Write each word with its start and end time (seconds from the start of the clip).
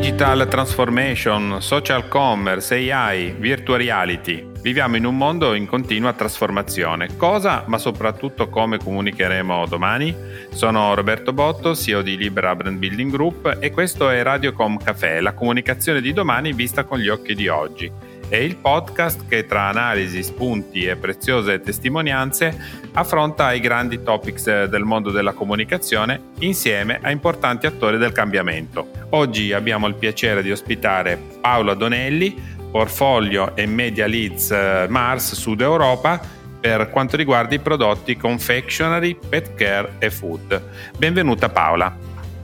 Digital 0.00 0.46
transformation, 0.46 1.60
social 1.60 2.06
commerce, 2.06 2.72
AI, 2.72 3.34
virtual 3.36 3.78
reality. 3.78 4.46
Viviamo 4.62 4.94
in 4.94 5.04
un 5.04 5.16
mondo 5.16 5.54
in 5.54 5.66
continua 5.66 6.12
trasformazione. 6.12 7.16
Cosa, 7.16 7.64
ma 7.66 7.78
soprattutto 7.78 8.48
come 8.48 8.78
comunicheremo 8.78 9.66
domani? 9.66 10.14
Sono 10.50 10.94
Roberto 10.94 11.32
Botto, 11.32 11.74
CEO 11.74 12.02
di 12.02 12.16
Libera 12.16 12.54
Brand 12.54 12.78
Building 12.78 13.10
Group 13.10 13.56
e 13.58 13.72
questo 13.72 14.08
è 14.08 14.22
Radiocom 14.22 14.78
Café, 14.78 15.20
la 15.20 15.34
comunicazione 15.34 16.00
di 16.00 16.12
domani 16.12 16.52
vista 16.52 16.84
con 16.84 17.00
gli 17.00 17.08
occhi 17.08 17.34
di 17.34 17.48
oggi 17.48 17.90
è 18.28 18.36
il 18.36 18.56
podcast 18.56 19.26
che 19.26 19.46
tra 19.46 19.68
analisi, 19.68 20.22
spunti 20.22 20.84
e 20.84 20.96
preziose 20.96 21.60
testimonianze 21.60 22.86
affronta 22.92 23.52
i 23.52 23.60
grandi 23.60 24.02
topics 24.02 24.66
del 24.66 24.84
mondo 24.84 25.10
della 25.10 25.32
comunicazione 25.32 26.20
insieme 26.40 26.98
a 27.00 27.10
importanti 27.10 27.66
attori 27.66 27.96
del 27.96 28.12
cambiamento. 28.12 28.90
Oggi 29.10 29.52
abbiamo 29.52 29.86
il 29.86 29.94
piacere 29.94 30.42
di 30.42 30.50
ospitare 30.50 31.18
Paolo 31.40 31.74
Donelli, 31.74 32.56
portfolio 32.70 33.56
e 33.56 33.66
media 33.66 34.06
leads 34.06 34.50
eh, 34.50 34.86
Mars 34.88 35.34
Sud 35.34 35.62
Europa 35.62 36.20
per 36.60 36.90
quanto 36.90 37.16
riguarda 37.16 37.54
i 37.54 37.60
prodotti 37.60 38.16
confectionery, 38.16 39.16
pet 39.16 39.54
care 39.54 39.92
e 39.98 40.10
food. 40.10 40.60
Benvenuta 40.98 41.48
Paola. 41.48 41.96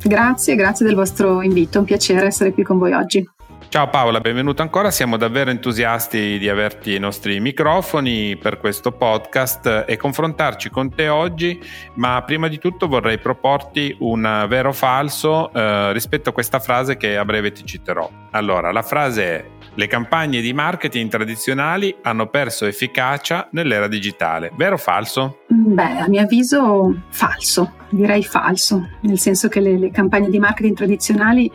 Grazie, 0.03 0.55
grazie 0.55 0.87
del 0.87 0.95
vostro 0.95 1.43
invito, 1.43 1.79
un 1.79 1.85
piacere 1.85 2.27
essere 2.27 2.53
qui 2.53 2.63
con 2.63 2.79
voi 2.79 2.93
oggi. 2.93 3.34
Ciao 3.69 3.89
Paola, 3.89 4.21
benvenuta 4.21 4.63
ancora. 4.63 4.91
Siamo 4.91 5.17
davvero 5.17 5.51
entusiasti 5.51 6.39
di 6.39 6.49
averti 6.49 6.93
ai 6.93 7.01
nostri 7.01 7.41
microfoni 7.41 8.37
per 8.37 8.59
questo 8.59 8.93
podcast 8.93 9.85
e 9.87 9.97
confrontarci 9.97 10.71
con 10.71 10.95
te 10.95 11.09
oggi, 11.09 11.61
ma 11.95 12.23
prima 12.25 12.47
di 12.47 12.59
tutto 12.59 12.87
vorrei 12.87 13.19
proporti 13.19 13.97
un 14.01 14.47
vero 14.49 14.69
o 14.69 14.73
falso 14.73 15.53
eh, 15.53 15.93
rispetto 15.93 16.31
a 16.31 16.33
questa 16.33 16.61
frase 16.61 16.97
che 16.97 17.17
a 17.17 17.25
breve 17.25 17.51
ti 17.51 17.65
citerò. 17.65 18.09
Allora, 18.31 18.71
la 18.71 18.83
frase 18.83 19.25
è 19.25 19.45
le 19.77 19.87
campagne 19.89 20.41
di 20.41 20.53
marketing 20.53 21.11
tradizionali 21.11 21.97
hanno 22.03 22.29
perso 22.29 22.67
efficacia 22.67 23.49
nell'era 23.51 23.89
digitale. 23.89 24.53
Vero 24.57 24.75
o 24.75 24.79
falso? 24.79 25.39
Beh, 25.49 25.99
a 25.99 26.09
mio 26.09 26.23
avviso 26.23 26.95
falso, 27.09 27.73
direi 27.89 28.23
falso, 28.23 28.89
nel 29.01 29.19
senso 29.19 29.49
che 29.49 29.59
le, 29.59 29.77
le 29.77 29.91
campagne 29.91 30.31
di 30.31 30.39
marketing 30.39 30.77
tradizionali 30.77 31.51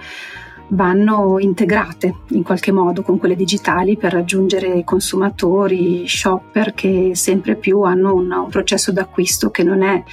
vanno 0.70 1.40
integrate 1.40 2.16
in 2.30 2.44
qualche 2.44 2.72
modo 2.72 3.02
con 3.02 3.18
quelle 3.18 3.36
digitali 3.36 3.98
per 3.98 4.14
raggiungere 4.14 4.84
consumatori, 4.84 6.08
shopper 6.08 6.74
che 6.74 7.12
sempre 7.14 7.56
più 7.56 7.82
hanno 7.82 8.14
un, 8.14 8.32
un 8.32 8.50
processo 8.50 8.92
d'acquisto 8.92 9.50
che 9.50 9.64
non 9.64 9.82
è 9.82 10.04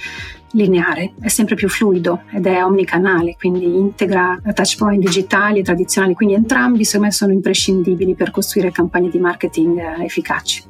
lineare, 0.51 1.13
è 1.19 1.27
sempre 1.27 1.55
più 1.55 1.67
fluido 1.69 2.21
ed 2.31 2.45
è 2.45 2.63
omnicanale, 2.63 3.35
quindi 3.37 3.75
integra 3.75 4.39
touch 4.53 4.77
point 4.77 5.03
digitali 5.03 5.59
e 5.59 5.63
tradizionali, 5.63 6.13
quindi 6.13 6.35
entrambi 6.35 6.83
secondo 6.83 7.07
me 7.07 7.11
sono 7.11 7.33
imprescindibili 7.33 8.15
per 8.15 8.31
costruire 8.31 8.71
campagne 8.71 9.09
di 9.09 9.19
marketing 9.19 9.77
eh, 9.77 10.05
efficaci. 10.05 10.63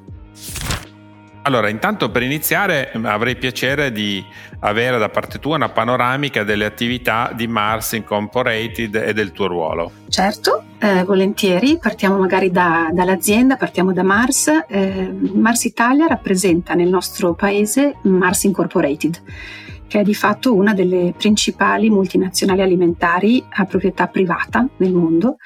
Allora, 1.48 1.70
intanto 1.70 2.12
per 2.12 2.24
iniziare 2.24 2.92
avrei 3.04 3.38
piacere 3.38 3.94
di 3.94 4.22
avere 4.60 4.98
da 4.98 5.08
parte 5.08 5.40
tua 5.40 5.56
una 5.56 5.70
panoramica 5.70 6.44
delle 6.44 6.66
attività 6.66 7.32
di 7.34 7.48
Mars 7.48 7.94
Incorporated 7.94 8.96
e 8.96 9.14
del 9.14 9.32
tuo 9.32 9.48
ruolo. 9.48 9.92
Certo, 10.10 10.66
eh, 10.78 11.06
volentieri. 11.06 11.80
Partiamo 11.82 12.18
magari 12.18 12.52
da, 12.52 12.90
dall'azienda, 12.92 13.56
partiamo 13.56 13.94
da 13.94 14.04
Mars. 14.04 14.52
Eh, 14.68 15.10
Mars 15.36 15.64
Italia 15.64 16.08
rappresenta 16.08 16.74
nel 16.74 16.90
nostro 16.90 17.34
paese 17.34 17.96
Mars 18.02 18.44
Incorporated 18.44 19.22
che 19.88 20.02
è 20.02 20.04
di 20.04 20.14
fatto 20.14 20.54
una 20.54 20.74
delle 20.74 21.14
principali 21.18 21.90
multinazionali 21.90 22.62
alimentari 22.62 23.42
a 23.50 23.64
proprietà 23.64 24.08
privata 24.08 24.68
nel 24.80 24.92
mondo 24.92 25.38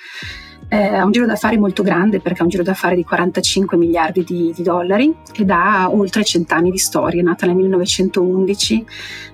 ha 0.77 1.03
un 1.03 1.11
giro 1.11 1.25
d'affari 1.25 1.57
molto 1.57 1.83
grande 1.83 2.19
perché 2.19 2.41
ha 2.41 2.43
un 2.43 2.49
giro 2.49 2.63
d'affari 2.63 2.95
di 2.95 3.03
45 3.03 3.77
miliardi 3.77 4.23
di, 4.23 4.53
di 4.55 4.63
dollari 4.63 5.13
ed 5.35 5.49
ha 5.49 5.89
oltre 5.91 6.23
cent'anni 6.23 6.71
di 6.71 6.77
storia, 6.77 7.19
è 7.19 7.23
nata 7.23 7.45
nel 7.45 7.55
1911, 7.55 8.85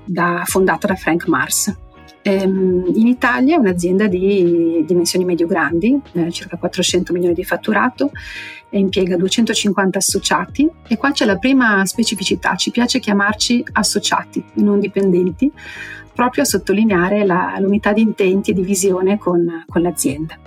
da, 0.03 0.43
fondata 0.45 0.87
da 0.87 0.95
Frank 0.95 1.27
Mars. 1.27 1.75
Ehm, 2.23 2.91
in 2.93 3.07
Italia 3.07 3.55
è 3.55 3.59
un'azienda 3.59 4.07
di 4.07 4.83
dimensioni 4.85 5.23
medio-grandi, 5.23 5.97
eh, 6.13 6.31
circa 6.31 6.57
400 6.57 7.13
milioni 7.13 7.33
di 7.33 7.43
fatturato, 7.43 8.11
e 8.69 8.79
impiega 8.79 9.15
250 9.15 9.97
associati 9.97 10.69
e 10.87 10.97
qua 10.97 11.11
c'è 11.11 11.25
la 11.25 11.37
prima 11.37 11.85
specificità, 11.85 12.55
ci 12.55 12.71
piace 12.71 12.99
chiamarci 12.99 13.63
associati 13.73 14.43
non 14.55 14.79
dipendenti, 14.79 15.49
proprio 16.13 16.43
a 16.43 16.45
sottolineare 16.45 17.25
la, 17.25 17.55
l'unità 17.59 17.93
di 17.93 18.01
intenti 18.01 18.51
e 18.51 18.53
di 18.53 18.63
visione 18.63 19.17
con, 19.17 19.63
con 19.67 19.81
l'azienda. 19.81 20.37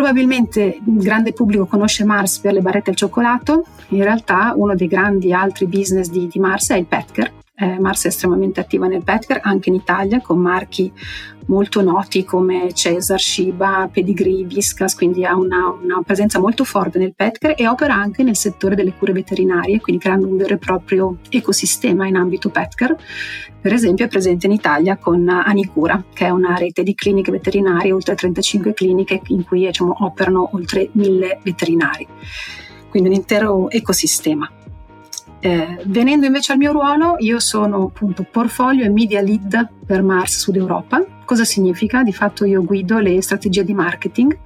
Probabilmente 0.00 0.80
il 0.82 1.02
grande 1.02 1.34
pubblico 1.34 1.66
conosce 1.66 2.04
Mars 2.04 2.38
per 2.38 2.54
le 2.54 2.62
barrette 2.62 2.88
al 2.88 2.96
cioccolato, 2.96 3.66
in 3.88 4.02
realtà 4.02 4.54
uno 4.56 4.74
dei 4.74 4.86
grandi 4.86 5.30
altri 5.34 5.66
business 5.66 6.08
di, 6.08 6.26
di 6.26 6.38
Mars 6.38 6.70
è 6.70 6.76
il 6.76 6.86
Petcare, 6.86 7.29
eh, 7.60 7.78
Mars 7.78 8.04
è 8.04 8.08
estremamente 8.08 8.58
attiva 8.60 8.86
nel 8.86 9.04
petcare 9.04 9.40
anche 9.42 9.68
in 9.68 9.74
Italia 9.74 10.20
con 10.20 10.38
marchi 10.38 10.90
molto 11.46 11.82
noti 11.82 12.24
come 12.24 12.72
Cesar, 12.72 13.20
Shiba, 13.20 13.88
Pedigree, 13.92 14.44
Viscas, 14.44 14.94
quindi 14.94 15.24
ha 15.24 15.36
una, 15.36 15.68
una 15.68 16.00
presenza 16.02 16.38
molto 16.38 16.64
forte 16.64 16.98
nel 16.98 17.14
petcare 17.14 17.56
e 17.56 17.68
opera 17.68 17.94
anche 17.94 18.22
nel 18.22 18.36
settore 18.36 18.76
delle 18.76 18.94
cure 18.94 19.12
veterinarie, 19.12 19.80
quindi 19.80 20.00
creando 20.00 20.28
un 20.28 20.36
vero 20.36 20.54
e 20.54 20.58
proprio 20.58 21.18
ecosistema 21.28 22.06
in 22.06 22.16
ambito 22.16 22.48
petcare. 22.50 22.96
Per 23.60 23.72
esempio 23.72 24.06
è 24.06 24.08
presente 24.08 24.46
in 24.46 24.52
Italia 24.52 24.96
con 24.96 25.28
Anicura, 25.28 26.02
che 26.14 26.26
è 26.26 26.30
una 26.30 26.54
rete 26.54 26.82
di 26.82 26.94
cliniche 26.94 27.30
veterinarie, 27.32 27.92
oltre 27.92 28.14
35 28.14 28.72
cliniche 28.72 29.20
in 29.26 29.44
cui 29.44 29.66
diciamo, 29.66 29.96
operano 29.98 30.50
oltre 30.52 30.88
1000 30.92 31.40
veterinari, 31.42 32.06
quindi 32.88 33.10
un 33.10 33.14
intero 33.16 33.68
ecosistema. 33.68 34.50
Eh, 35.40 35.78
venendo 35.86 36.26
invece 36.26 36.52
al 36.52 36.58
mio 36.58 36.72
ruolo, 36.72 37.16
io 37.18 37.40
sono 37.40 37.84
appunto 37.84 38.26
portfolio 38.30 38.84
e 38.84 38.90
media 38.90 39.22
lead 39.22 39.68
per 39.86 40.02
Mars 40.02 40.38
Sud 40.40 40.56
Europa. 40.56 41.02
Cosa 41.30 41.44
significa? 41.44 42.02
Di 42.02 42.12
fatto 42.12 42.44
io 42.44 42.64
guido 42.64 42.98
le 42.98 43.22
strategie 43.22 43.62
di 43.62 43.72
marketing 43.72 44.36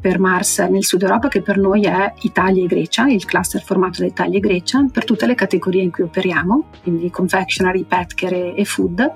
per 0.00 0.18
Mars 0.18 0.58
nel 0.60 0.82
Sud 0.82 1.02
Europa, 1.02 1.28
che 1.28 1.42
per 1.42 1.58
noi 1.58 1.82
è 1.82 2.14
Italia 2.22 2.64
e 2.64 2.66
Grecia, 2.66 3.06
il 3.08 3.26
cluster 3.26 3.62
formato 3.62 4.00
da 4.00 4.06
Italia 4.06 4.38
e 4.38 4.40
Grecia, 4.40 4.86
per 4.90 5.04
tutte 5.04 5.26
le 5.26 5.34
categorie 5.34 5.82
in 5.82 5.90
cui 5.90 6.04
operiamo, 6.04 6.68
quindi 6.82 7.10
confectionery, 7.10 7.84
pet 7.84 8.14
care 8.14 8.54
e 8.54 8.64
food, 8.64 9.12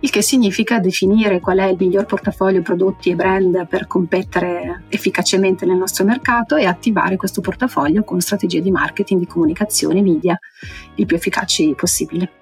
il 0.00 0.10
che 0.10 0.22
significa 0.22 0.80
definire 0.80 1.38
qual 1.38 1.58
è 1.58 1.66
il 1.66 1.76
miglior 1.78 2.06
portafoglio 2.06 2.62
prodotti 2.62 3.10
e 3.10 3.14
brand 3.14 3.68
per 3.68 3.86
competere 3.86 4.86
efficacemente 4.88 5.64
nel 5.66 5.76
nostro 5.76 6.04
mercato 6.04 6.56
e 6.56 6.64
attivare 6.64 7.14
questo 7.14 7.40
portafoglio 7.40 8.02
con 8.02 8.20
strategie 8.20 8.60
di 8.60 8.72
marketing, 8.72 9.20
di 9.20 9.26
comunicazione, 9.28 10.02
media 10.02 10.36
il 10.96 11.06
più 11.06 11.14
efficaci 11.14 11.74
possibile. 11.76 12.32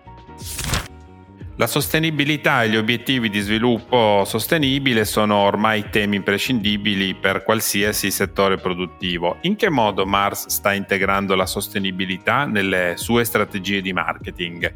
La 1.58 1.66
sostenibilità 1.66 2.62
e 2.62 2.68
gli 2.68 2.76
obiettivi 2.76 3.28
di 3.28 3.40
sviluppo 3.40 4.22
sostenibile 4.24 5.04
sono 5.04 5.38
ormai 5.38 5.90
temi 5.90 6.14
imprescindibili 6.14 7.16
per 7.16 7.42
qualsiasi 7.42 8.12
settore 8.12 8.58
produttivo. 8.58 9.38
In 9.40 9.56
che 9.56 9.68
modo 9.68 10.06
Mars 10.06 10.46
sta 10.46 10.72
integrando 10.72 11.34
la 11.34 11.46
sostenibilità 11.46 12.44
nelle 12.44 12.92
sue 12.94 13.24
strategie 13.24 13.80
di 13.80 13.92
marketing? 13.92 14.72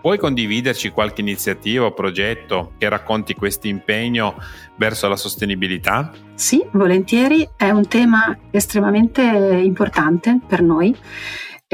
Puoi 0.00 0.18
condividerci 0.18 0.88
qualche 0.88 1.20
iniziativa 1.20 1.84
o 1.84 1.94
progetto 1.94 2.72
che 2.78 2.88
racconti 2.88 3.34
questo 3.34 3.68
impegno 3.68 4.34
verso 4.76 5.06
la 5.06 5.16
sostenibilità? 5.16 6.10
Sì, 6.34 6.66
volentieri, 6.72 7.48
è 7.56 7.70
un 7.70 7.86
tema 7.86 8.36
estremamente 8.50 9.22
importante 9.22 10.40
per 10.44 10.62
noi. 10.62 10.96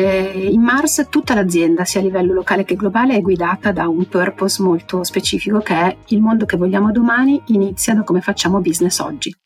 Eh, 0.00 0.48
in 0.50 0.62
Mars 0.62 1.08
tutta 1.10 1.34
l'azienda, 1.34 1.84
sia 1.84 2.00
a 2.00 2.02
livello 2.02 2.32
locale 2.32 2.64
che 2.64 2.74
globale, 2.74 3.16
è 3.16 3.20
guidata 3.20 3.70
da 3.70 3.86
un 3.86 4.08
purpose 4.08 4.62
molto 4.62 5.04
specifico 5.04 5.58
che 5.58 5.74
è 5.74 5.96
il 6.06 6.22
mondo 6.22 6.46
che 6.46 6.56
vogliamo 6.56 6.90
domani 6.90 7.38
inizia 7.48 7.92
da 7.92 8.02
come 8.02 8.22
facciamo 8.22 8.62
business 8.62 8.98
oggi. 9.00 9.36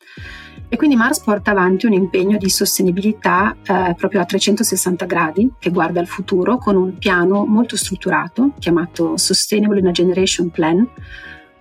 E 0.68 0.76
quindi 0.76 0.94
Mars 0.94 1.18
porta 1.18 1.50
avanti 1.50 1.86
un 1.86 1.92
impegno 1.92 2.36
di 2.36 2.48
sostenibilità 2.48 3.56
eh, 3.66 3.94
proprio 3.96 4.20
a 4.20 4.24
360 4.24 5.04
gradi 5.06 5.52
che 5.58 5.70
guarda 5.70 5.98
al 5.98 6.06
futuro 6.06 6.56
con 6.58 6.76
un 6.76 6.98
piano 6.98 7.44
molto 7.44 7.76
strutturato 7.76 8.52
chiamato 8.60 9.16
Sustainable 9.16 9.80
in 9.80 9.88
a 9.88 9.90
Generation 9.90 10.50
Plan, 10.50 10.88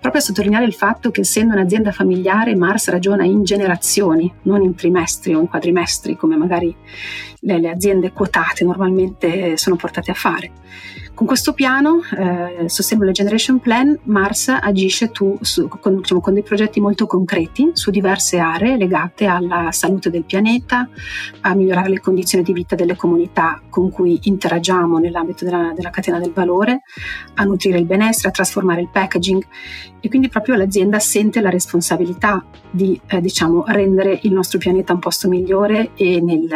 proprio 0.03 0.21
a 0.21 0.25
sottolineare 0.25 0.65
il 0.65 0.73
fatto 0.73 1.11
che 1.11 1.21
essendo 1.21 1.53
un'azienda 1.53 1.93
familiare 1.93 2.57
Mars 2.57 2.89
ragiona 2.89 3.23
in 3.23 3.45
generazioni, 3.45 4.29
non 4.41 4.61
in 4.61 4.75
trimestri 4.75 5.33
o 5.33 5.39
in 5.39 5.47
quadrimestri 5.47 6.17
come 6.17 6.35
magari 6.35 6.75
le, 7.39 7.59
le 7.59 7.69
aziende 7.69 8.11
quotate 8.11 8.65
normalmente 8.65 9.55
sono 9.55 9.77
portate 9.77 10.11
a 10.11 10.13
fare. 10.13 10.51
Con 11.15 11.27
questo 11.27 11.53
piano, 11.53 12.01
eh, 12.17 12.67
Sustainable 12.67 13.13
Generation 13.13 13.59
Plan, 13.59 13.99
Mars 14.05 14.47
agisce 14.47 15.11
tu, 15.11 15.37
su, 15.41 15.67
con, 15.67 15.97
diciamo, 15.97 16.19
con, 16.19 16.33
dei 16.33 16.41
progetti 16.41 16.81
molto 16.81 17.05
concreti 17.05 17.69
su 17.73 17.91
diverse 17.91 18.39
aree 18.39 18.77
legate 18.77 19.27
alla 19.27 19.71
salute 19.71 20.09
del 20.09 20.23
pianeta, 20.23 20.89
a 21.41 21.53
migliorare 21.53 21.89
le 21.89 21.99
condizioni 21.99 22.43
di 22.43 22.51
vita 22.51 22.73
delle 22.73 22.95
comunità 22.95 23.61
con 23.69 23.91
cui 23.91 24.21
interagiamo 24.23 24.97
nell'ambito 24.97 25.45
della, 25.45 25.71
della 25.75 25.91
catena 25.91 26.17
del 26.17 26.31
valore, 26.31 26.81
a 27.35 27.43
nutrire 27.43 27.77
il 27.77 27.85
benessere, 27.85 28.29
a 28.29 28.31
trasformare 28.31 28.81
il 28.81 28.89
packaging. 28.91 29.45
E 29.99 30.09
quindi 30.09 30.29
proprio 30.29 30.55
l'azienda 30.55 30.97
sente 30.97 31.41
la 31.41 31.51
responsabilità 31.51 32.43
di 32.71 32.99
eh, 33.05 33.21
diciamo, 33.21 33.65
rendere 33.67 34.19
il 34.23 34.33
nostro 34.33 34.57
pianeta 34.57 34.93
un 34.93 34.99
posto 34.99 35.29
migliore 35.29 35.91
e, 35.93 36.19
nel, 36.21 36.49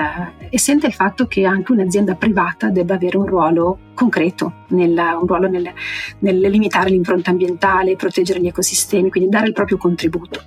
e 0.49 0.59
sente 0.59 0.87
il 0.87 0.93
fatto 0.93 1.27
che 1.27 1.45
anche 1.45 1.71
un'azienda 1.71 2.15
privata 2.15 2.69
debba 2.69 2.95
avere 2.95 3.17
un 3.17 3.25
ruolo 3.27 3.77
concreto, 3.97 4.46
nel, 4.69 4.97
un 4.97 5.25
ruolo 5.25 5.47
nel, 5.47 5.71
nel 6.19 6.39
limitare 6.39 6.89
l'impronta 6.89 7.31
ambientale, 7.31 7.95
proteggere 7.95 8.39
gli 8.39 8.47
ecosistemi, 8.47 9.09
quindi 9.09 9.29
dare 9.29 9.47
il 9.47 9.53
proprio 9.53 9.77
contributo. 9.77 10.41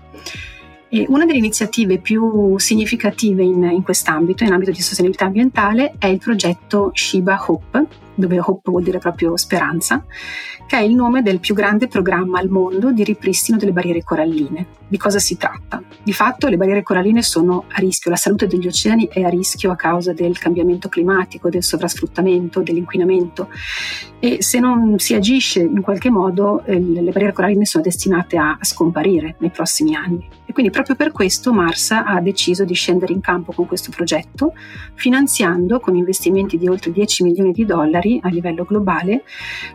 E 0.93 1.05
una 1.08 1.25
delle 1.25 1.38
iniziative 1.38 1.99
più 1.99 2.58
significative 2.58 3.44
in, 3.44 3.62
in 3.62 3.82
quest'ambito, 3.82 4.43
in 4.43 4.52
ambito 4.52 4.73
di 4.73 4.81
sostenibilità 4.81 5.26
ambientale, 5.26 5.94
è 5.99 6.06
il 6.06 6.19
progetto 6.19 6.91
Shiba 6.93 7.41
Hope, 7.47 7.87
dove 8.20 8.38
Hope 8.38 8.70
vuol 8.70 8.82
dire 8.82 8.99
proprio 8.99 9.37
speranza, 9.37 10.05
che 10.67 10.76
è 10.76 10.82
il 10.82 10.94
nome 10.94 11.22
del 11.22 11.40
più 11.40 11.55
grande 11.55 11.88
programma 11.88 12.38
al 12.38 12.49
mondo 12.49 12.93
di 12.93 13.02
ripristino 13.02 13.58
delle 13.58 13.72
barriere 13.72 14.05
coralline. 14.05 14.78
Di 14.87 14.96
cosa 14.96 15.19
si 15.19 15.37
tratta? 15.37 15.82
Di 16.02 16.12
fatto 16.12 16.49
le 16.49 16.56
barriere 16.56 16.82
coralline 16.82 17.22
sono 17.22 17.64
a 17.69 17.81
rischio, 17.81 18.11
la 18.11 18.17
salute 18.17 18.46
degli 18.46 18.67
oceani 18.67 19.08
è 19.11 19.22
a 19.22 19.28
rischio 19.28 19.70
a 19.70 19.76
causa 19.76 20.12
del 20.12 20.38
cambiamento 20.38 20.88
climatico, 20.88 21.49
del 21.49 21.62
sovrasfruttamento, 21.62 22.61
dell'inquinamento 22.61 23.49
e 24.23 24.43
se 24.43 24.61
non 24.61 24.99
si 24.99 25.14
agisce 25.14 25.61
in 25.61 25.81
qualche 25.81 26.11
modo 26.11 26.62
eh, 26.64 26.78
le 26.78 27.11
barriere 27.11 27.32
coralline 27.32 27.64
sono 27.64 27.82
destinate 27.82 28.37
a 28.37 28.58
scomparire 28.61 29.37
nei 29.38 29.50
prossimi 29.50 29.94
anni. 29.94 30.28
E 30.44 30.52
quindi 30.52 30.70
proprio 30.70 30.94
per 30.94 31.12
questo 31.12 31.52
Mars 31.52 31.93
ha 31.93 32.20
deciso 32.20 32.64
di 32.64 32.75
scendere 32.75 33.12
in 33.12 33.20
campo 33.20 33.52
con 33.52 33.66
questo 33.66 33.90
progetto, 33.90 34.52
finanziando 34.94 35.81
con 35.81 35.96
investimenti 35.96 36.58
di 36.58 36.69
oltre 36.69 36.90
10 36.90 37.23
milioni 37.23 37.52
di 37.52 37.64
dollari 37.64 38.10
a 38.23 38.29
livello 38.29 38.65
globale 38.65 39.23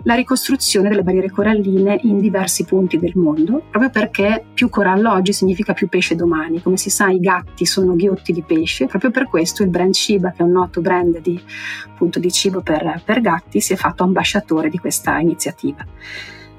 la 0.04 0.16
ricostruzione 0.16 0.90
delle 0.90 1.04
barriere 1.04 1.30
coralline 1.30 2.00
in 2.04 2.20
diversi 2.20 2.66
punti 2.66 2.98
del 2.98 3.14
mondo, 3.16 3.64
proprio 3.70 3.90
perché 3.92 4.44
più 4.54 4.70
corallo 4.70 5.12
oggi 5.12 5.32
significa 5.32 5.74
più 5.74 5.88
pesce 5.88 6.16
domani. 6.16 6.62
Come 6.62 6.78
si 6.78 6.90
sa, 6.90 7.10
i 7.10 7.20
gatti 7.20 7.66
sono 7.66 7.96
ghiotti 7.96 8.34
di 8.34 8.44
pesce, 8.44 8.88
proprio 8.88 9.12
per 9.12 9.28
questo 9.28 9.64
il 9.64 9.70
brand 9.70 9.94
Shiba, 9.94 10.32
che 10.32 10.38
è 10.40 10.44
un 10.44 10.52
noto 10.52 10.82
brand 10.82 11.22
di, 11.22 11.40
appunto, 11.88 12.20
di 12.20 12.32
cibo 12.32 12.62
per, 12.62 13.02
per 13.06 13.22
gatti, 13.22 13.62
si 13.62 13.74
è 13.74 13.76
fatto 13.76 14.04
ambasciatore 14.04 14.70
di 14.70 14.78
questa 14.78 15.20
iniziativa. 15.20 15.86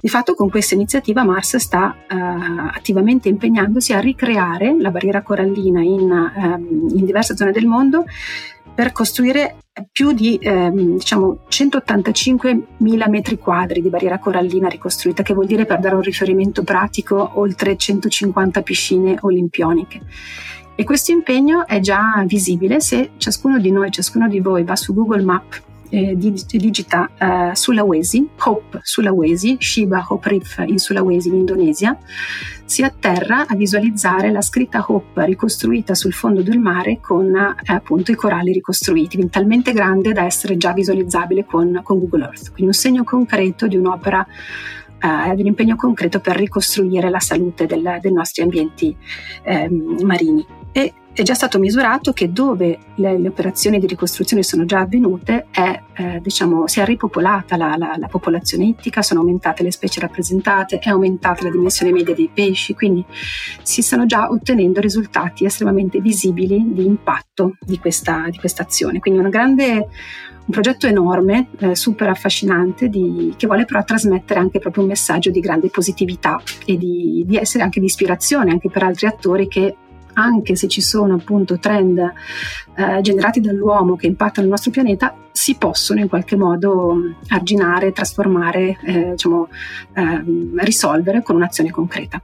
Di 0.06 0.12
fatto 0.12 0.34
con 0.34 0.48
questa 0.48 0.76
iniziativa 0.76 1.24
Mars 1.24 1.56
sta 1.56 1.92
uh, 2.08 2.14
attivamente 2.72 3.28
impegnandosi 3.28 3.92
a 3.92 3.98
ricreare 3.98 4.76
la 4.78 4.92
barriera 4.92 5.20
corallina 5.20 5.82
in, 5.82 6.08
um, 6.08 6.88
in 6.94 7.04
diverse 7.04 7.36
zone 7.36 7.50
del 7.50 7.66
mondo 7.66 8.04
per 8.72 8.92
costruire 8.92 9.56
più 9.90 10.12
di 10.12 10.38
ehm, 10.40 10.98
diciamo 10.98 11.40
185.000 11.48 13.10
metri 13.10 13.36
quadri 13.36 13.82
di 13.82 13.88
barriera 13.88 14.20
corallina 14.20 14.68
ricostruita, 14.68 15.24
che 15.24 15.34
vuol 15.34 15.46
dire 15.46 15.64
per 15.64 15.80
dare 15.80 15.96
un 15.96 16.02
riferimento 16.02 16.62
pratico 16.62 17.32
oltre 17.40 17.76
150 17.76 18.62
piscine 18.62 19.16
olimpioniche. 19.22 20.02
E 20.76 20.84
questo 20.84 21.10
impegno 21.10 21.66
è 21.66 21.80
già 21.80 22.22
visibile 22.28 22.78
se 22.78 23.10
ciascuno 23.16 23.58
di 23.58 23.72
noi, 23.72 23.90
ciascuno 23.90 24.28
di 24.28 24.38
voi 24.38 24.62
va 24.62 24.76
su 24.76 24.94
Google 24.94 25.24
Map 25.24 25.65
eh, 25.96 26.14
digita 26.16 27.10
eh, 27.18 27.54
Sulawesi, 27.54 28.28
Hope 28.44 28.80
Sulawesi, 28.82 29.56
Shiba 29.58 30.04
Hope 30.06 30.28
Reef 30.28 30.62
in 30.66 30.76
Sulawesi 30.78 31.28
in 31.28 31.36
Indonesia, 31.36 31.98
si 32.66 32.82
atterra 32.82 33.46
a 33.46 33.54
visualizzare 33.54 34.30
la 34.30 34.42
scritta 34.42 34.84
Hope 34.86 35.24
ricostruita 35.24 35.94
sul 35.94 36.12
fondo 36.12 36.42
del 36.42 36.58
mare 36.58 37.00
con 37.00 37.34
eh, 37.34 37.72
appunto 37.72 38.12
i 38.12 38.14
coralli 38.14 38.52
ricostruiti, 38.52 39.26
talmente 39.30 39.72
grande 39.72 40.12
da 40.12 40.24
essere 40.24 40.58
già 40.58 40.72
visualizzabile 40.72 41.46
con, 41.46 41.80
con 41.82 41.98
Google 41.98 42.24
Earth. 42.24 42.52
Quindi 42.52 42.66
un 42.66 42.72
segno 42.72 43.02
concreto 43.02 43.66
di 43.66 43.76
un'opera 43.76 44.26
eh, 44.98 45.34
di 45.34 45.40
un 45.40 45.46
impegno 45.46 45.76
concreto 45.76 46.20
per 46.20 46.36
ricostruire 46.36 47.08
la 47.08 47.20
salute 47.20 47.64
del, 47.64 47.98
dei 48.02 48.12
nostri 48.12 48.42
ambienti 48.42 48.94
eh, 49.44 49.68
marini. 50.02 50.44
E 50.72 50.92
è 51.16 51.22
già 51.22 51.32
stato 51.32 51.58
misurato 51.58 52.12
che 52.12 52.30
dove 52.30 52.78
le, 52.96 53.18
le 53.18 53.28
operazioni 53.28 53.78
di 53.78 53.86
ricostruzione 53.86 54.42
sono 54.42 54.66
già 54.66 54.80
avvenute 54.80 55.46
è, 55.50 55.80
eh, 55.94 56.20
diciamo, 56.22 56.66
si 56.66 56.80
è 56.80 56.84
ripopolata 56.84 57.56
la, 57.56 57.74
la, 57.78 57.94
la, 57.96 58.06
popolazione 58.06 58.66
ittica, 58.66 59.00
sono 59.00 59.20
aumentate 59.20 59.62
le 59.62 59.72
specie 59.72 59.98
rappresentate, 60.00 60.78
è 60.78 60.90
aumentata 60.90 61.44
la 61.44 61.50
dimensione 61.50 61.90
media 61.90 62.14
dei 62.14 62.28
pesci, 62.30 62.74
quindi 62.74 63.02
si 63.62 63.80
stanno 63.80 64.04
già 64.04 64.28
ottenendo 64.30 64.78
risultati 64.78 65.46
estremamente 65.46 66.02
visibili 66.02 66.74
di 66.74 66.84
impatto 66.84 67.56
di 67.60 67.78
questa, 67.78 68.26
di 68.28 68.36
questa 68.36 68.64
azione. 68.64 68.98
Quindi 68.98 69.18
una 69.18 69.30
grande, 69.30 69.72
un 69.72 70.50
progetto 70.50 70.86
enorme, 70.86 71.48
eh, 71.60 71.74
super 71.74 72.10
affascinante, 72.10 72.90
di, 72.90 73.32
che 73.38 73.46
vuole 73.46 73.64
però 73.64 73.82
trasmettere 73.82 74.38
anche 74.38 74.58
proprio 74.58 74.82
un 74.82 74.90
messaggio 74.90 75.30
di 75.30 75.40
grande 75.40 75.70
positività 75.70 76.38
e 76.66 76.76
di, 76.76 77.24
di 77.26 77.38
essere 77.38 77.64
anche 77.64 77.80
di 77.80 77.86
ispirazione 77.86 78.50
anche 78.50 78.68
per 78.68 78.82
altri 78.82 79.06
attori 79.06 79.48
che 79.48 79.76
anche 80.16 80.56
se 80.56 80.68
ci 80.68 80.80
sono 80.80 81.14
appunto 81.14 81.58
trend 81.58 81.98
eh, 82.74 83.00
generati 83.00 83.40
dall'uomo 83.40 83.96
che 83.96 84.06
impattano 84.06 84.46
il 84.46 84.50
nostro 84.50 84.70
pianeta, 84.70 85.14
si 85.32 85.56
possono 85.56 86.00
in 86.00 86.08
qualche 86.08 86.36
modo 86.36 86.94
mm, 86.94 87.12
arginare, 87.28 87.92
trasformare, 87.92 88.78
eh, 88.84 89.10
diciamo, 89.10 89.48
eh, 89.94 90.22
risolvere 90.56 91.22
con 91.22 91.36
un'azione 91.36 91.70
concreta. 91.70 92.20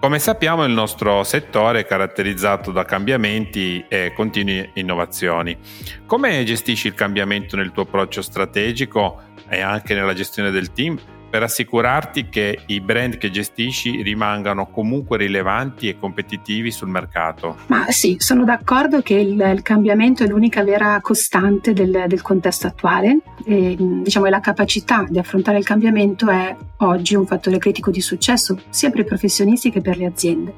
Come 0.00 0.18
sappiamo 0.18 0.64
il 0.64 0.72
nostro 0.72 1.22
settore 1.24 1.80
è 1.80 1.86
caratterizzato 1.86 2.72
da 2.72 2.84
cambiamenti 2.84 3.82
e 3.88 4.12
continue 4.14 4.70
innovazioni. 4.74 5.56
Come 6.04 6.44
gestisci 6.44 6.88
il 6.88 6.94
cambiamento 6.94 7.56
nel 7.56 7.72
tuo 7.72 7.84
approccio 7.84 8.20
strategico 8.20 9.22
e 9.48 9.62
anche 9.62 9.94
nella 9.94 10.12
gestione 10.12 10.50
del 10.50 10.72
team 10.72 10.98
per 11.34 11.42
assicurarti 11.42 12.28
che 12.28 12.60
i 12.66 12.80
brand 12.80 13.18
che 13.18 13.28
gestisci 13.28 14.02
rimangano 14.02 14.70
comunque 14.70 15.16
rilevanti 15.16 15.88
e 15.88 15.98
competitivi 15.98 16.70
sul 16.70 16.86
mercato. 16.86 17.56
Ma 17.66 17.86
sì, 17.88 18.14
sono 18.20 18.44
d'accordo 18.44 19.02
che 19.02 19.14
il, 19.14 19.40
il 19.40 19.62
cambiamento 19.62 20.22
è 20.22 20.28
l'unica 20.28 20.62
vera 20.62 21.00
costante 21.00 21.72
del, 21.72 22.04
del 22.06 22.22
contesto 22.22 22.68
attuale 22.68 23.18
e 23.44 23.74
diciamo 23.76 24.26
la 24.26 24.38
capacità 24.38 25.04
di 25.08 25.18
affrontare 25.18 25.58
il 25.58 25.64
cambiamento 25.64 26.30
è 26.30 26.54
oggi 26.76 27.16
un 27.16 27.26
fattore 27.26 27.58
critico 27.58 27.90
di 27.90 28.00
successo 28.00 28.56
sia 28.68 28.90
per 28.90 29.00
i 29.00 29.04
professionisti 29.04 29.72
che 29.72 29.80
per 29.80 29.96
le 29.96 30.06
aziende. 30.06 30.54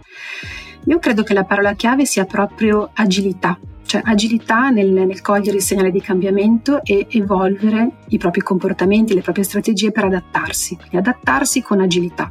Io 0.84 0.98
credo 0.98 1.22
che 1.22 1.32
la 1.32 1.44
parola 1.44 1.72
chiave 1.72 2.04
sia 2.04 2.26
proprio 2.26 2.90
agilità 2.92 3.58
cioè 3.86 4.02
agilità 4.04 4.68
nel, 4.70 4.90
nel, 4.90 5.20
cogliere 5.22 5.56
il 5.56 5.62
segnale 5.62 5.90
di 5.90 6.00
cambiamento 6.00 6.82
e 6.82 7.06
evolvere 7.10 7.90
i 8.08 8.18
propri 8.18 8.42
comportamenti, 8.42 9.14
le 9.14 9.22
proprie 9.22 9.44
strategie 9.44 9.92
per 9.92 10.04
adattarsi, 10.04 10.76
quindi 10.76 10.96
adattarsi 10.96 11.62
con 11.62 11.80
agilità. 11.80 12.30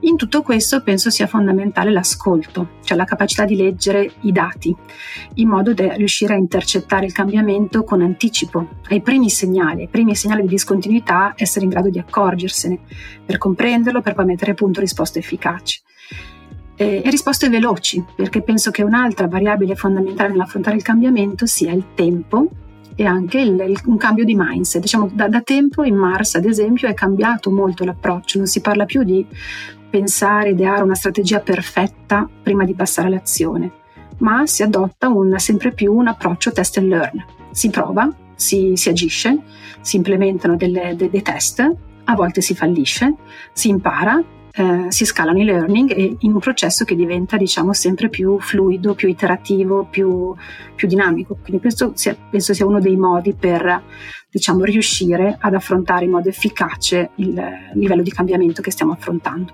In 0.00 0.16
tutto 0.16 0.42
questo 0.42 0.82
penso 0.82 1.08
sia 1.08 1.26
fondamentale 1.26 1.90
l'ascolto, 1.90 2.72
cioè 2.82 2.94
la 2.94 3.04
capacità 3.04 3.46
di 3.46 3.56
leggere 3.56 4.12
i 4.22 4.32
dati, 4.32 4.74
in 5.34 5.48
modo 5.48 5.72
da 5.72 5.94
riuscire 5.94 6.34
a 6.34 6.36
intercettare 6.36 7.06
il 7.06 7.12
cambiamento 7.12 7.84
con 7.84 8.02
anticipo, 8.02 8.68
ai 8.90 9.00
primi 9.00 9.30
segnali, 9.30 9.82
ai 9.82 9.88
primi 9.88 10.14
segnali 10.14 10.42
di 10.42 10.48
discontinuità, 10.48 11.32
essere 11.36 11.64
in 11.64 11.70
grado 11.70 11.88
di 11.88 11.98
accorgersene, 11.98 12.80
per 13.24 13.38
comprenderlo, 13.38 14.02
per 14.02 14.12
poi 14.12 14.26
mettere 14.26 14.50
a 14.50 14.54
punto 14.54 14.80
risposte 14.80 15.20
efficaci 15.20 15.80
e, 16.76 17.02
e 17.04 17.10
risposte 17.10 17.48
veloci, 17.48 18.04
perché 18.14 18.42
penso 18.42 18.70
che 18.70 18.82
un'altra 18.82 19.28
variabile 19.28 19.74
fondamentale 19.74 20.30
nell'affrontare 20.30 20.76
il 20.76 20.82
cambiamento 20.82 21.46
sia 21.46 21.72
il 21.72 21.86
tempo 21.94 22.48
e 22.96 23.04
anche 23.04 23.40
il, 23.40 23.58
il, 23.60 23.80
un 23.86 23.96
cambio 23.96 24.24
di 24.24 24.34
mindset. 24.36 24.80
Diciamo, 24.80 25.10
da, 25.12 25.28
da, 25.28 25.40
tempo 25.40 25.84
in 25.84 25.96
Mars, 25.96 26.34
ad 26.34 26.44
esempio, 26.44 26.88
è 26.88 26.94
cambiato 26.94 27.50
molto 27.50 27.84
l'approccio, 27.84 28.38
non 28.38 28.46
si 28.46 28.60
parla 28.60 28.84
più 28.84 29.02
di 29.02 29.26
pensare, 29.88 30.50
ideare 30.50 30.82
una 30.82 30.94
strategia 30.94 31.40
perfetta 31.40 32.28
prima 32.42 32.64
di 32.64 32.74
passare 32.74 33.08
all'azione, 33.08 33.70
ma 34.18 34.46
si 34.46 34.62
adotta 34.62 35.08
un, 35.08 35.38
sempre 35.38 35.72
più 35.72 35.92
un 35.92 36.08
approccio 36.08 36.52
test 36.52 36.78
and 36.78 36.88
learn. 36.88 37.24
Si 37.50 37.70
prova, 37.70 38.12
si, 38.34 38.72
si 38.74 38.88
agisce, 38.88 39.38
si 39.80 39.96
implementano 39.96 40.56
delle, 40.56 40.94
de, 40.96 41.10
dei 41.10 41.22
test, 41.22 41.60
a 42.06 42.14
volte 42.14 42.40
si 42.40 42.54
fallisce, 42.54 43.14
si 43.52 43.68
impara 43.68 44.22
eh, 44.56 44.86
si 44.88 45.04
scalano 45.04 45.40
i 45.40 45.44
learning 45.44 45.90
e 45.90 46.16
in 46.20 46.32
un 46.32 46.38
processo 46.38 46.84
che 46.84 46.94
diventa 46.94 47.36
diciamo 47.36 47.72
sempre 47.72 48.08
più 48.08 48.38
fluido, 48.38 48.94
più 48.94 49.08
iterativo, 49.08 49.84
più, 49.84 50.34
più 50.76 50.86
dinamico. 50.86 51.36
Quindi 51.42 51.60
questo 51.60 51.92
sia, 51.94 52.16
penso 52.30 52.54
sia 52.54 52.64
uno 52.64 52.78
dei 52.78 52.96
modi 52.96 53.34
per 53.34 53.82
diciamo, 54.30 54.64
riuscire 54.64 55.36
ad 55.40 55.54
affrontare 55.54 56.04
in 56.04 56.12
modo 56.12 56.28
efficace 56.28 57.10
il 57.16 57.42
livello 57.74 58.02
di 58.02 58.10
cambiamento 58.10 58.62
che 58.62 58.70
stiamo 58.70 58.92
affrontando. 58.92 59.52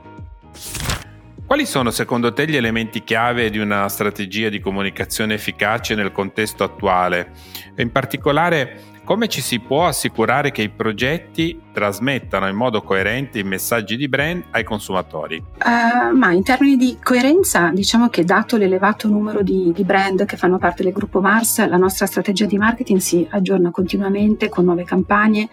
Quali 1.47 1.67
sono 1.67 1.91
secondo 1.91 2.33
te 2.33 2.47
gli 2.47 2.55
elementi 2.55 3.03
chiave 3.03 3.51
di 3.51 3.59
una 3.59 3.89
strategia 3.89 4.49
di 4.49 4.61
comunicazione 4.61 5.35
efficace 5.35 5.97
nel 5.97 6.13
contesto 6.13 6.63
attuale? 6.63 7.33
E 7.75 7.83
in 7.83 7.91
particolare 7.91 8.83
come 9.03 9.27
ci 9.27 9.41
si 9.41 9.59
può 9.59 9.87
assicurare 9.87 10.53
che 10.53 10.63
i 10.63 10.69
progetti 10.69 11.61
trasmettano 11.73 12.49
in 12.49 12.57
modo 12.57 12.83
coerente 12.83 13.39
i 13.39 13.45
messaggi 13.45 13.97
di 13.97 14.09
brand 14.09 14.45
ai 14.51 14.65
consumatori? 14.65 15.43
Uh, 15.65 16.17
ma 16.17 16.33
in 16.33 16.43
termini 16.43 16.77
di 16.77 16.99
coerenza, 17.03 17.71
diciamo 17.73 18.09
che 18.09 18.25
dato 18.25 18.57
l'elevato 18.57 19.09
numero 19.09 19.43
di, 19.43 19.73
di, 19.75 19.85
brand 19.85 20.25
che 20.25 20.37
fanno 20.37 20.59
parte 20.59 20.83
del 20.83 20.93
gruppo 20.93 21.21
Mars, 21.21 21.67
la 21.67 21.77
nostra 21.77 22.07
strategia 22.07 22.47
di 22.47 22.57
marketing 22.59 22.99
si 22.99 23.27
aggiorna 23.31 23.71
continuamente 23.71 24.49
con 24.49 24.65
nuove 24.65 24.85
campagne 24.85 25.49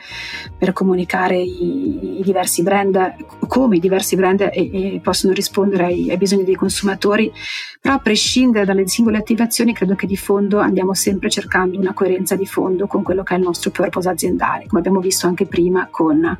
per 0.57 0.73
comunicare 0.73 1.37
i, 1.37 2.19
i 2.19 2.23
diversi 2.23 2.63
brand, 2.63 3.15
come 3.47 3.77
i 3.77 3.79
diversi 3.79 4.15
brand 4.15 4.41
e, 4.41 4.51
e 4.51 4.99
possono 5.01 5.33
rispondere 5.33 5.85
ai, 5.85 6.09
ai 6.09 6.17
bisogni 6.17 6.43
dei 6.43 6.55
consumatori, 6.55 7.31
però 7.79 7.95
a 7.95 7.99
prescindere 7.99 8.65
dalle 8.65 8.87
singole 8.87 9.17
attivazioni 9.17 9.73
credo 9.73 9.95
che 9.95 10.07
di 10.07 10.17
fondo 10.17 10.59
andiamo 10.59 10.93
sempre 10.93 11.29
cercando 11.29 11.77
una 11.77 11.93
coerenza 11.93 12.35
di 12.35 12.45
fondo 12.45 12.87
con 12.87 13.03
quello 13.03 13.23
che 13.23 13.35
è 13.35 13.37
il 13.37 13.43
nostro 13.43 13.71
purpose 13.71 14.09
aziendale, 14.09 14.65
come 14.67 14.79
abbiamo 14.79 14.99
visto 14.99 15.27
anche 15.27 15.45
prima 15.45 15.87
con 15.89 16.16
con 16.21 16.37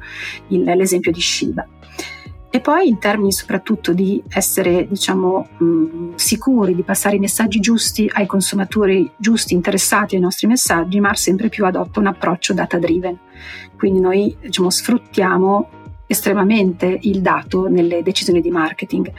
il, 0.48 0.64
l'esempio 0.64 1.12
di 1.12 1.22
Shiba. 1.22 1.68
E 2.50 2.62
poi 2.62 2.88
in 2.88 2.98
termini 2.98 3.32
soprattutto 3.32 3.94
di 3.94 4.24
essere 4.30 4.88
diciamo, 4.88 5.48
mh, 5.58 6.16
sicuri 6.16 6.76
di 6.76 6.84
passare 6.84 7.18
i 7.18 7.20
messaggi 7.20 7.60
giusti 7.60 8.10
ai 8.12 8.26
consumatori 8.26 9.12
giusti 9.18 9.54
interessati 9.54 10.16
ai 10.16 10.22
nostri 10.22 10.48
messaggi, 10.48 11.00
Mars 11.00 11.24
sempre 11.24 11.50
più 11.50 11.66
adotta 11.66 12.00
un 12.00 12.08
approccio 12.08 12.54
data 12.54 12.80
driven. 12.80 13.18
Quindi 13.78 14.00
noi 14.00 14.36
diciamo, 14.42 14.70
sfruttiamo 14.70 15.70
estremamente 16.08 16.98
il 17.02 17.22
dato 17.22 17.68
nelle 17.68 18.02
decisioni 18.02 18.42
di 18.42 18.50
marketing. 18.50 19.12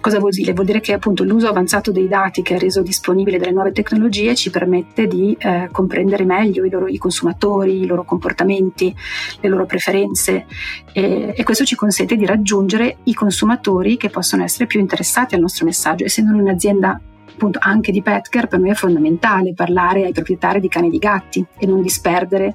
Cosa 0.00 0.18
vuol 0.18 0.32
dire? 0.32 0.52
Vuol 0.52 0.66
dire 0.66 0.80
che 0.80 0.94
appunto 0.94 1.22
l'uso 1.22 1.46
avanzato 1.46 1.92
dei 1.92 2.08
dati 2.08 2.42
che 2.42 2.54
ha 2.54 2.58
reso 2.58 2.82
disponibile 2.82 3.38
delle 3.38 3.52
nuove 3.52 3.70
tecnologie 3.70 4.34
ci 4.34 4.50
permette 4.50 5.06
di 5.06 5.36
eh, 5.38 5.68
comprendere 5.70 6.24
meglio 6.24 6.64
i, 6.64 6.70
loro, 6.70 6.88
i 6.88 6.98
consumatori, 6.98 7.82
i 7.82 7.86
loro 7.86 8.02
comportamenti, 8.02 8.92
le 9.40 9.48
loro 9.48 9.64
preferenze 9.64 10.46
e, 10.92 11.32
e, 11.36 11.44
questo 11.44 11.64
ci 11.64 11.76
consente 11.76 12.16
di 12.16 12.26
raggiungere 12.26 12.96
i 13.04 13.14
consumatori 13.14 13.96
che 13.96 14.10
possono 14.10 14.42
essere 14.42 14.66
più 14.66 14.80
interessati 14.80 15.36
al 15.36 15.40
nostro 15.40 15.66
messaggio. 15.66 16.04
Essendo 16.04 16.36
un'azienda 16.36 17.00
appunto 17.32 17.58
anche 17.62 17.92
di 17.92 18.02
Petcare 18.02 18.46
per 18.46 18.58
noi 18.58 18.70
è 18.70 18.74
fondamentale 18.74 19.54
parlare 19.54 20.04
ai 20.04 20.12
proprietari 20.12 20.60
di 20.60 20.68
cani 20.68 20.88
e 20.88 20.90
di 20.90 20.98
gatti 20.98 21.44
e 21.58 21.66
non 21.66 21.82
disperdere 21.82 22.54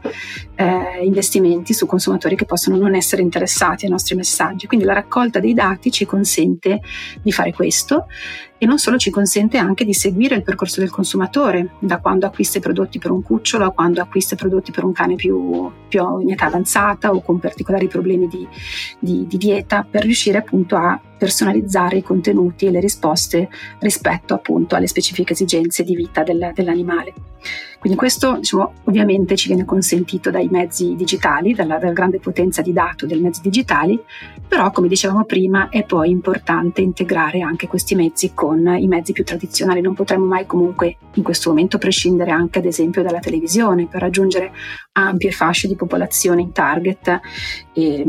eh, 0.55 1.03
investimenti 1.03 1.73
su 1.73 1.85
consumatori 1.85 2.35
che 2.35 2.45
possono 2.45 2.77
non 2.77 2.95
essere 2.95 3.21
interessati 3.21 3.85
ai 3.85 3.91
nostri 3.91 4.15
messaggi. 4.15 4.67
Quindi 4.67 4.85
la 4.85 4.93
raccolta 4.93 5.39
dei 5.39 5.53
dati 5.53 5.91
ci 5.91 6.05
consente 6.05 6.81
di 7.21 7.31
fare 7.31 7.53
questo 7.53 8.05
e 8.57 8.65
non 8.65 8.79
solo 8.79 8.97
ci 8.97 9.09
consente 9.09 9.57
anche 9.57 9.85
di 9.85 9.93
seguire 9.93 10.35
il 10.35 10.43
percorso 10.43 10.79
del 10.79 10.89
consumatore, 10.89 11.71
da 11.79 11.99
quando 11.99 12.25
acquista 12.25 12.57
i 12.57 12.61
prodotti 12.61 12.99
per 12.99 13.11
un 13.11 13.21
cucciolo 13.21 13.65
a 13.65 13.71
quando 13.71 14.01
acquista 14.01 14.33
i 14.33 14.37
prodotti 14.37 14.71
per 14.71 14.83
un 14.83 14.93
cane 14.93 15.15
più, 15.15 15.71
più 15.87 16.19
in 16.19 16.31
età 16.31 16.45
avanzata 16.45 17.11
o 17.11 17.21
con 17.21 17.39
particolari 17.39 17.87
problemi 17.87 18.27
di, 18.27 18.47
di, 18.99 19.25
di 19.27 19.37
dieta, 19.37 19.85
per 19.89 20.03
riuscire 20.03 20.37
appunto 20.37 20.75
a 20.75 20.99
personalizzare 21.17 21.97
i 21.97 22.03
contenuti 22.03 22.65
e 22.65 22.71
le 22.71 22.79
risposte 22.79 23.49
rispetto 23.79 24.33
appunto 24.33 24.75
alle 24.75 24.87
specifiche 24.87 25.33
esigenze 25.33 25.83
di 25.83 25.95
vita 25.95 26.23
del, 26.23 26.51
dell'animale. 26.53 27.13
Quindi 27.79 27.97
questo 27.97 28.37
diciamo, 28.37 28.73
ovviamente 28.85 29.35
ci 29.35 29.47
viene 29.47 29.63
consentito 29.63 30.31
dai 30.31 30.47
mezzi 30.49 30.95
digitali, 30.95 31.53
dalla, 31.53 31.77
dalla, 31.77 31.93
grande 31.93 32.19
potenza 32.19 32.61
di 32.61 32.73
dato 32.73 33.05
dei 33.05 33.19
mezzi 33.19 33.41
digitali, 33.41 34.01
però 34.47 34.71
come 34.71 34.87
dicevamo 34.87 35.25
prima 35.25 35.69
è 35.69 35.83
poi 35.83 36.09
importante 36.09 36.81
integrare 36.81 37.41
anche 37.41 37.67
questi 37.67 37.93
mezzi 37.93 38.33
con 38.33 38.65
i 38.67 38.87
mezzi 38.87 39.13
più 39.13 39.23
tradizionali. 39.23 39.81
Non 39.81 39.93
potremmo 39.93 40.25
mai 40.25 40.45
comunque 40.45 40.97
in 41.13 41.23
questo 41.23 41.49
momento 41.49 41.77
prescindere 41.77 42.31
anche 42.31 42.59
ad 42.59 42.65
esempio 42.65 43.03
dalla 43.03 43.19
televisione 43.19 43.85
per 43.85 44.01
raggiungere 44.01 44.51
ampie 44.93 45.31
fasce 45.31 45.67
di 45.67 45.75
popolazione 45.75 46.41
in 46.41 46.51
target 46.51 47.19
e, 47.77 48.03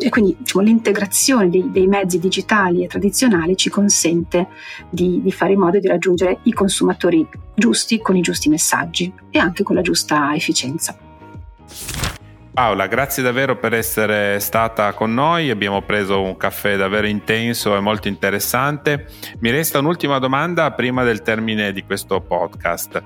e 0.00 0.08
quindi 0.08 0.34
diciamo, 0.36 0.64
l'integrazione 0.64 1.48
dei, 1.48 1.70
dei, 1.70 1.86
mezzi 1.86 2.18
digitali 2.18 2.82
e 2.82 2.88
tradizionali 2.88 3.56
ci 3.56 3.70
consente 3.70 4.48
di, 4.90 5.20
di 5.22 5.30
fare 5.30 5.52
in 5.52 5.60
modo 5.60 5.78
di 5.78 5.86
raggiungere 5.86 6.38
i 6.42 6.52
consumatori 6.52 7.24
giusti 7.54 8.00
con 8.00 8.16
i 8.16 8.20
giusti 8.22 8.48
messaggi 8.48 9.12
e 9.30 9.38
anche 9.38 9.62
con 9.62 9.76
la 9.76 9.82
giusta 9.82 10.34
efficienza. 10.34 10.98
Paola, 12.54 12.86
grazie 12.86 13.22
davvero 13.22 13.56
per 13.56 13.74
essere 13.74 14.38
stata 14.40 14.92
con 14.92 15.12
noi, 15.12 15.50
abbiamo 15.50 15.82
preso 15.82 16.20
un 16.20 16.36
caffè 16.36 16.76
davvero 16.76 17.06
intenso 17.06 17.76
e 17.76 17.80
molto 17.80 18.08
interessante. 18.08 19.06
Mi 19.40 19.50
resta 19.50 19.78
un'ultima 19.78 20.18
domanda 20.18 20.70
prima 20.72 21.04
del 21.04 21.22
termine 21.22 21.72
di 21.72 21.82
questo 21.84 22.20
podcast. 22.20 23.02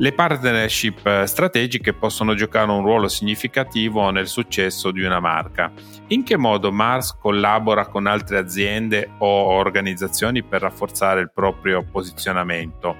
Le 0.00 0.12
partnership 0.12 1.24
strategiche 1.24 1.92
possono 1.92 2.32
giocare 2.32 2.70
un 2.70 2.82
ruolo 2.82 3.06
significativo 3.06 4.08
nel 4.08 4.28
successo 4.28 4.90
di 4.92 5.02
una 5.02 5.20
marca. 5.20 5.70
In 6.06 6.22
che 6.22 6.38
modo 6.38 6.72
Mars 6.72 7.14
collabora 7.20 7.86
con 7.86 8.06
altre 8.06 8.38
aziende 8.38 9.10
o 9.18 9.26
organizzazioni 9.26 10.42
per 10.42 10.62
rafforzare 10.62 11.20
il 11.20 11.30
proprio 11.30 11.84
posizionamento? 11.84 12.96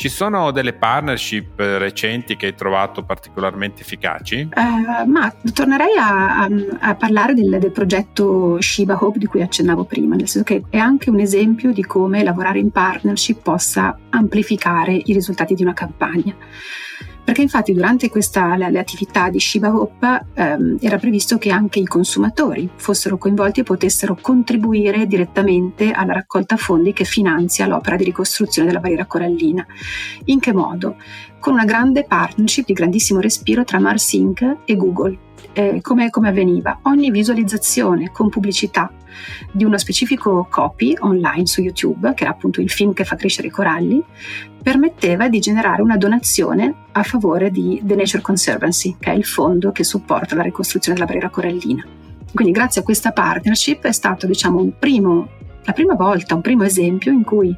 Ci 0.00 0.08
sono 0.08 0.50
delle 0.50 0.72
partnership 0.72 1.58
recenti 1.58 2.34
che 2.34 2.46
hai 2.46 2.54
trovato 2.54 3.02
particolarmente 3.02 3.82
efficaci? 3.82 4.48
Uh, 4.50 5.06
ma 5.06 5.30
tornerei 5.52 5.94
a, 5.98 6.38
a, 6.38 6.48
a 6.78 6.94
parlare 6.94 7.34
del, 7.34 7.58
del, 7.58 7.70
progetto 7.70 8.58
Shiba 8.62 8.96
Hope 8.98 9.18
di 9.18 9.26
cui 9.26 9.42
accennavo 9.42 9.84
prima, 9.84 10.16
nel 10.16 10.26
senso 10.26 10.46
che 10.46 10.62
è 10.70 10.78
anche 10.78 11.10
un 11.10 11.20
esempio 11.20 11.74
di 11.74 11.84
come 11.84 12.22
lavorare 12.22 12.60
in 12.60 12.70
partnership 12.70 13.42
possa 13.42 13.94
amplificare 14.08 14.94
i 14.94 15.12
risultati 15.12 15.54
di 15.54 15.60
una 15.60 15.74
campagna 15.74 16.34
perché 17.22 17.42
infatti 17.42 17.72
durante 17.72 18.08
questa, 18.08 18.56
le, 18.56 18.70
le 18.70 18.78
attività 18.78 19.30
di 19.30 19.38
Shiba 19.38 19.74
Hope 19.74 20.26
ehm, 20.34 20.78
era 20.80 20.98
previsto 20.98 21.38
che 21.38 21.50
anche 21.50 21.78
i 21.78 21.84
consumatori 21.84 22.68
fossero 22.76 23.18
coinvolti 23.18 23.60
e 23.60 23.64
potessero 23.64 24.16
contribuire 24.20 25.06
direttamente 25.06 25.90
alla 25.90 26.12
raccolta 26.12 26.56
fondi 26.56 26.92
che 26.92 27.04
finanzia 27.04 27.66
l'opera 27.66 27.96
di 27.96 28.04
ricostruzione 28.04 28.68
della 28.68 28.80
barriera 28.80 29.06
corallina. 29.06 29.66
In 30.26 30.40
che 30.40 30.52
modo? 30.52 30.96
Con 31.38 31.54
una 31.54 31.64
grande 31.64 32.04
partnership 32.04 32.66
di 32.66 32.72
grandissimo 32.72 33.20
respiro 33.20 33.64
tra 33.64 33.78
Mars 33.78 34.12
Inc. 34.12 34.56
e 34.64 34.76
Google. 34.76 35.28
Eh, 35.52 35.80
come, 35.82 36.10
come 36.10 36.28
avveniva? 36.28 36.80
Ogni 36.82 37.10
visualizzazione 37.10 38.10
con 38.12 38.28
pubblicità 38.28 38.92
di 39.52 39.64
uno 39.64 39.78
specifico 39.78 40.46
copy 40.50 40.96
online 41.00 41.46
su 41.46 41.60
YouTube, 41.60 42.14
che 42.14 42.22
era 42.22 42.32
appunto 42.32 42.60
il 42.60 42.70
film 42.70 42.92
che 42.92 43.04
fa 43.04 43.16
crescere 43.16 43.48
i 43.48 43.50
coralli, 43.50 44.02
permetteva 44.62 45.28
di 45.28 45.40
generare 45.40 45.82
una 45.82 45.96
donazione 45.96 46.74
a 46.92 47.02
favore 47.02 47.50
di 47.50 47.80
The 47.82 47.94
Nature 47.94 48.22
Conservancy, 48.22 48.96
che 48.98 49.10
è 49.10 49.14
il 49.14 49.24
fondo 49.24 49.72
che 49.72 49.84
supporta 49.84 50.34
la 50.34 50.42
ricostruzione 50.42 50.96
della 50.96 51.06
barriera 51.06 51.30
corallina. 51.30 51.84
Quindi 52.32 52.52
grazie 52.52 52.82
a 52.82 52.84
questa 52.84 53.10
partnership 53.10 53.84
è 53.84 53.92
stato 53.92 54.26
diciamo, 54.26 54.60
un 54.60 54.78
primo, 54.78 55.28
la 55.64 55.72
prima 55.72 55.94
volta, 55.94 56.34
un 56.34 56.40
primo 56.40 56.64
esempio 56.64 57.12
in 57.12 57.22
cui 57.22 57.54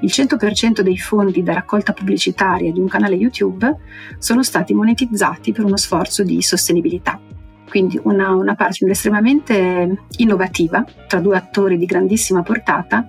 il 0.00 0.08
100% 0.08 0.80
dei 0.80 0.98
fondi 0.98 1.42
da 1.42 1.52
raccolta 1.52 1.92
pubblicitaria 1.92 2.72
di 2.72 2.80
un 2.80 2.88
canale 2.88 3.16
YouTube 3.16 3.76
sono 4.18 4.42
stati 4.42 4.72
monetizzati 4.72 5.52
per 5.52 5.64
uno 5.64 5.76
sforzo 5.76 6.22
di 6.22 6.40
sostenibilità. 6.42 7.20
Quindi 7.68 8.00
una, 8.02 8.30
una 8.30 8.54
partner 8.54 8.90
estremamente 8.90 10.04
innovativa 10.16 10.84
tra 11.06 11.20
due 11.20 11.36
attori 11.36 11.76
di 11.76 11.86
grandissima 11.86 12.42
portata 12.42 13.06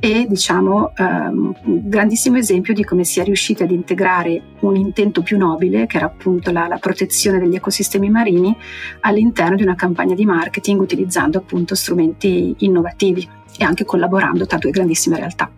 e 0.00 0.26
diciamo 0.28 0.92
um, 0.96 1.54
un 1.64 1.88
grandissimo 1.88 2.36
esempio 2.36 2.72
di 2.72 2.84
come 2.84 3.02
si 3.02 3.18
è 3.18 3.24
riusciti 3.24 3.64
ad 3.64 3.72
integrare 3.72 4.40
un 4.60 4.76
intento 4.76 5.22
più 5.22 5.36
nobile, 5.36 5.86
che 5.86 5.96
era 5.96 6.06
appunto 6.06 6.52
la, 6.52 6.68
la, 6.68 6.78
protezione 6.78 7.40
degli 7.40 7.56
ecosistemi 7.56 8.08
marini, 8.08 8.56
all'interno 9.00 9.56
di 9.56 9.64
una 9.64 9.74
campagna 9.74 10.14
di 10.14 10.24
marketing 10.24 10.80
utilizzando 10.80 11.38
appunto 11.38 11.74
strumenti 11.74 12.54
innovativi 12.58 13.28
e 13.58 13.64
anche 13.64 13.84
collaborando 13.84 14.46
tra 14.46 14.56
due 14.56 14.70
grandissime 14.70 15.16
realtà. 15.16 15.50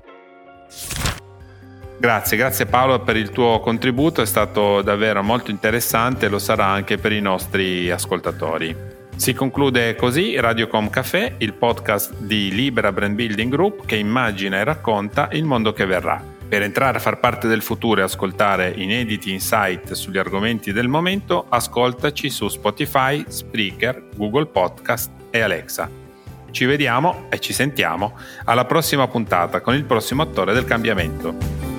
Grazie, 2.01 2.39
grazie 2.39 2.65
Paolo 2.65 3.01
per 3.01 3.17
il 3.17 3.31
tuo 3.31 3.61
contributo, 3.61 4.23
è 4.23 4.27
stato 4.27 4.81
davvero 4.81 5.23
molto 5.23 5.51
interessante 5.51 6.27
e 6.27 6.29
lo 6.31 6.39
sarà 6.39 6.65
anche 6.65 6.97
per 6.97 7.13
i 7.13 7.21
nostri 7.21 7.91
ascoltatori. 7.91 8.75
Si 9.15 9.35
conclude 9.35 9.95
così 9.97 10.41
Radiocom 10.41 10.89
Café, 10.89 11.35
il 11.39 11.53
podcast 11.53 12.15
di 12.21 12.51
Libera 12.53 12.91
Brand 12.91 13.15
Building 13.15 13.53
Group 13.53 13.85
che 13.85 13.97
immagina 13.97 14.57
e 14.57 14.65
racconta 14.65 15.29
il 15.33 15.45
mondo 15.45 15.75
che 15.75 15.85
verrà. 15.85 16.25
Per 16.49 16.63
entrare 16.63 16.97
a 16.97 17.01
far 17.01 17.21
parte 17.21 17.47
del 17.47 17.61
futuro 17.61 18.01
e 18.01 18.05
ascoltare 18.05 18.73
inediti 18.75 19.31
insight 19.31 19.93
sugli 19.93 20.17
argomenti 20.17 20.73
del 20.73 20.89
momento, 20.89 21.45
ascoltaci 21.51 22.31
su 22.31 22.49
Spotify, 22.49 23.23
Spreaker, 23.29 24.09
Google 24.17 24.47
Podcast 24.47 25.11
e 25.29 25.41
Alexa. 25.41 26.10
Ci 26.51 26.65
vediamo 26.65 27.27
e 27.29 27.39
ci 27.39 27.53
sentiamo 27.53 28.17
alla 28.45 28.65
prossima 28.65 29.07
puntata 29.09 29.61
con 29.61 29.75
il 29.75 29.85
prossimo 29.85 30.23
attore 30.23 30.53
del 30.53 30.65
cambiamento. 30.65 31.70